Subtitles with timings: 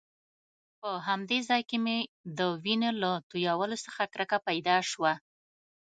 [0.79, 1.97] په همدې ځای کې مې
[2.37, 5.13] د وینو له تويولو څخه کرکه پیدا شوه.